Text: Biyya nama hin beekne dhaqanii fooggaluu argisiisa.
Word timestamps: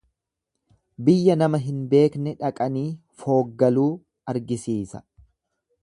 Biyya 1.09 1.35
nama 1.41 1.59
hin 1.65 1.83
beekne 1.91 2.35
dhaqanii 2.41 2.87
fooggaluu 3.21 3.89
argisiisa. 4.35 5.05